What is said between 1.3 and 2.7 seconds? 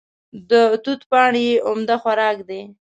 یې عمده خوراک دی.